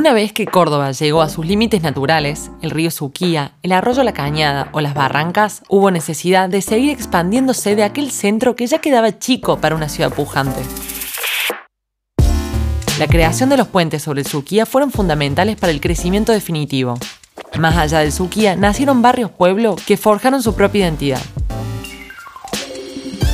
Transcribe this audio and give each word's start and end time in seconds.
Una 0.00 0.14
vez 0.14 0.32
que 0.32 0.46
Córdoba 0.46 0.92
llegó 0.92 1.20
a 1.20 1.28
sus 1.28 1.44
límites 1.44 1.82
naturales, 1.82 2.50
el 2.62 2.70
río 2.70 2.90
Suquía, 2.90 3.52
el 3.62 3.70
arroyo 3.70 4.02
La 4.02 4.14
Cañada 4.14 4.70
o 4.72 4.80
las 4.80 4.94
barrancas, 4.94 5.62
hubo 5.68 5.90
necesidad 5.90 6.48
de 6.48 6.62
seguir 6.62 6.88
expandiéndose 6.88 7.76
de 7.76 7.84
aquel 7.84 8.10
centro 8.10 8.56
que 8.56 8.66
ya 8.66 8.78
quedaba 8.78 9.18
chico 9.18 9.58
para 9.60 9.74
una 9.74 9.90
ciudad 9.90 10.10
pujante. 10.10 10.62
La 12.98 13.08
creación 13.08 13.50
de 13.50 13.58
los 13.58 13.68
puentes 13.68 14.02
sobre 14.02 14.22
el 14.22 14.26
Suquía 14.26 14.64
fueron 14.64 14.90
fundamentales 14.90 15.56
para 15.56 15.70
el 15.70 15.82
crecimiento 15.82 16.32
definitivo. 16.32 16.94
Más 17.58 17.76
allá 17.76 17.98
del 17.98 18.12
Suquía, 18.12 18.56
nacieron 18.56 19.02
barrios 19.02 19.30
pueblo 19.30 19.76
que 19.86 19.98
forjaron 19.98 20.42
su 20.42 20.54
propia 20.54 20.86
identidad. 20.86 21.20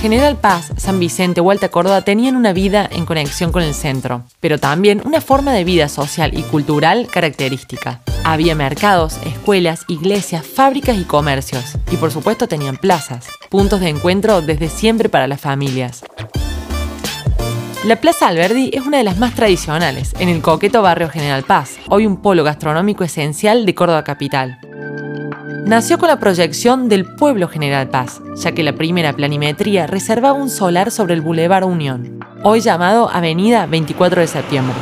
General 0.00 0.36
Paz, 0.36 0.70
San 0.76 1.00
Vicente 1.00 1.40
o 1.40 1.50
Alta 1.50 1.70
Córdoba 1.70 2.02
tenían 2.02 2.36
una 2.36 2.52
vida 2.52 2.88
en 2.88 3.04
conexión 3.04 3.50
con 3.50 3.64
el 3.64 3.74
centro, 3.74 4.22
pero 4.38 4.58
también 4.58 5.02
una 5.04 5.20
forma 5.20 5.52
de 5.52 5.64
vida 5.64 5.88
social 5.88 6.38
y 6.38 6.42
cultural 6.42 7.08
característica. 7.10 8.00
Había 8.22 8.54
mercados, 8.54 9.18
escuelas, 9.26 9.84
iglesias, 9.88 10.46
fábricas 10.46 10.96
y 10.98 11.02
comercios, 11.02 11.76
y 11.90 11.96
por 11.96 12.12
supuesto 12.12 12.46
tenían 12.46 12.76
plazas, 12.76 13.26
puntos 13.48 13.80
de 13.80 13.88
encuentro 13.88 14.40
desde 14.40 14.68
siempre 14.68 15.08
para 15.08 15.26
las 15.26 15.40
familias. 15.40 16.04
La 17.84 17.96
Plaza 17.96 18.28
Alberdi 18.28 18.70
es 18.72 18.86
una 18.86 18.98
de 18.98 19.04
las 19.04 19.18
más 19.18 19.34
tradicionales, 19.34 20.14
en 20.20 20.28
el 20.28 20.42
coqueto 20.42 20.80
barrio 20.80 21.08
General 21.08 21.42
Paz, 21.42 21.76
hoy 21.88 22.06
un 22.06 22.22
polo 22.22 22.44
gastronómico 22.44 23.02
esencial 23.02 23.66
de 23.66 23.74
Córdoba 23.74 24.04
capital 24.04 24.60
nació 25.66 25.98
con 25.98 26.08
la 26.08 26.18
proyección 26.18 26.88
del 26.88 27.04
pueblo 27.04 27.48
General 27.48 27.88
Paz, 27.88 28.20
ya 28.36 28.52
que 28.52 28.62
la 28.62 28.74
primera 28.74 29.12
planimetría 29.12 29.86
reservaba 29.86 30.38
un 30.38 30.50
solar 30.50 30.90
sobre 30.90 31.14
el 31.14 31.20
Boulevard 31.20 31.64
Unión, 31.64 32.20
hoy 32.42 32.60
llamado 32.60 33.10
Avenida 33.10 33.66
24 33.66 34.20
de 34.20 34.26
Septiembre. 34.26 34.74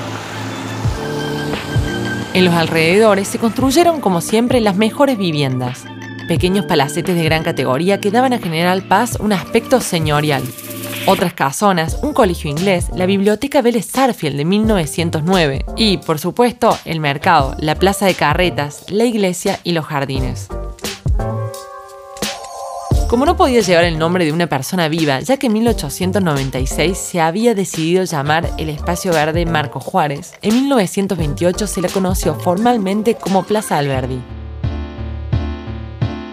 En 2.34 2.44
los 2.44 2.54
alrededores 2.54 3.28
se 3.28 3.38
construyeron, 3.38 4.00
como 4.00 4.20
siempre, 4.20 4.60
las 4.60 4.76
mejores 4.76 5.16
viviendas, 5.16 5.84
pequeños 6.28 6.66
palacetes 6.66 7.16
de 7.16 7.24
gran 7.24 7.42
categoría 7.42 8.00
que 8.00 8.10
daban 8.10 8.32
a 8.32 8.38
General 8.38 8.82
Paz 8.82 9.16
un 9.20 9.32
aspecto 9.32 9.80
señorial. 9.80 10.42
Otras 11.06 11.34
casonas, 11.34 11.98
un 12.02 12.12
colegio 12.12 12.50
inglés, 12.50 12.88
la 12.94 13.06
biblioteca 13.06 13.62
Vélez 13.62 13.86
Sarfield 13.86 14.36
de 14.36 14.44
1909 14.44 15.64
y, 15.76 15.98
por 15.98 16.18
supuesto, 16.18 16.76
el 16.84 17.00
mercado, 17.00 17.54
la 17.58 17.76
plaza 17.76 18.06
de 18.06 18.14
carretas, 18.14 18.84
la 18.88 19.04
iglesia 19.04 19.60
y 19.62 19.72
los 19.72 19.86
jardines. 19.86 20.48
Como 23.08 23.24
no 23.24 23.36
podía 23.36 23.60
llevar 23.60 23.84
el 23.84 24.00
nombre 24.00 24.24
de 24.24 24.32
una 24.32 24.48
persona 24.48 24.88
viva, 24.88 25.20
ya 25.20 25.36
que 25.36 25.46
en 25.46 25.52
1896 25.52 26.98
se 26.98 27.20
había 27.20 27.54
decidido 27.54 28.02
llamar 28.02 28.50
el 28.58 28.68
espacio 28.68 29.12
verde 29.12 29.46
Marco 29.46 29.78
Juárez, 29.78 30.32
en 30.42 30.54
1928 30.54 31.68
se 31.68 31.80
la 31.82 31.88
conoció 31.88 32.34
formalmente 32.34 33.14
como 33.14 33.44
Plaza 33.44 33.78
Alberdi. 33.78 34.20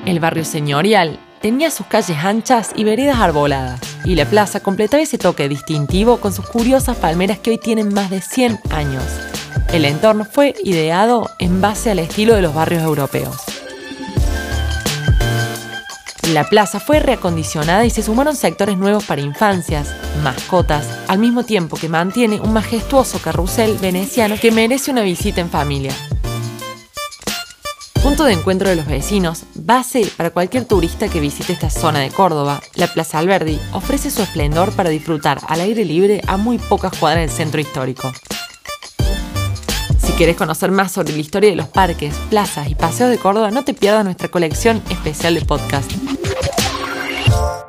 El 0.07 0.19
barrio 0.19 0.43
señorial 0.43 1.19
tenía 1.41 1.69
sus 1.69 1.85
calles 1.85 2.17
anchas 2.17 2.71
y 2.75 2.83
veredas 2.83 3.19
arboladas, 3.19 3.79
y 4.03 4.15
la 4.15 4.25
plaza 4.25 4.59
completaba 4.59 5.03
ese 5.03 5.19
toque 5.19 5.47
distintivo 5.47 6.17
con 6.17 6.33
sus 6.33 6.47
curiosas 6.49 6.97
palmeras 6.97 7.37
que 7.37 7.51
hoy 7.51 7.59
tienen 7.59 7.93
más 7.93 8.09
de 8.09 8.21
100 8.21 8.59
años. 8.71 9.03
El 9.71 9.85
entorno 9.85 10.25
fue 10.25 10.55
ideado 10.63 11.29
en 11.37 11.61
base 11.61 11.91
al 11.91 11.99
estilo 11.99 12.33
de 12.33 12.41
los 12.41 12.55
barrios 12.55 12.81
europeos. 12.81 13.52
La 16.33 16.45
plaza 16.45 16.79
fue 16.79 16.99
reacondicionada 16.99 17.85
y 17.85 17.91
se 17.91 18.01
sumaron 18.01 18.35
sectores 18.35 18.75
nuevos 18.75 19.03
para 19.03 19.21
infancias, 19.21 19.95
mascotas, 20.23 20.87
al 21.07 21.19
mismo 21.19 21.43
tiempo 21.43 21.77
que 21.77 21.89
mantiene 21.89 22.41
un 22.41 22.53
majestuoso 22.53 23.19
carrusel 23.19 23.77
veneciano 23.77 24.37
que 24.41 24.51
merece 24.51 24.89
una 24.89 25.03
visita 25.03 25.41
en 25.41 25.51
familia. 25.51 25.93
Punto 28.01 28.23
de 28.23 28.33
encuentro 28.33 28.67
de 28.67 28.75
los 28.75 28.87
vecinos, 28.87 29.43
base 29.53 30.11
para 30.17 30.31
cualquier 30.31 30.65
turista 30.65 31.07
que 31.07 31.19
visite 31.19 31.53
esta 31.53 31.69
zona 31.69 31.99
de 31.99 32.09
Córdoba, 32.09 32.61
la 32.73 32.87
Plaza 32.87 33.19
Alberdi 33.19 33.59
ofrece 33.71 34.09
su 34.09 34.23
esplendor 34.23 34.71
para 34.71 34.89
disfrutar 34.89 35.39
al 35.47 35.61
aire 35.61 35.85
libre 35.85 36.23
a 36.25 36.37
muy 36.37 36.57
pocas 36.57 36.97
cuadras 36.97 37.27
del 37.27 37.29
centro 37.29 37.61
histórico. 37.61 38.11
Si 40.03 40.13
quieres 40.13 40.35
conocer 40.35 40.71
más 40.71 40.91
sobre 40.91 41.13
la 41.13 41.19
historia 41.19 41.51
de 41.51 41.55
los 41.55 41.67
parques, 41.67 42.15
plazas 42.31 42.69
y 42.69 42.75
paseos 42.75 43.11
de 43.11 43.19
Córdoba, 43.19 43.51
no 43.51 43.63
te 43.63 43.75
pierdas 43.75 44.03
nuestra 44.03 44.29
colección 44.29 44.81
especial 44.89 45.35
de 45.35 45.45
podcast. 45.45 45.91
Bye. 47.33 47.62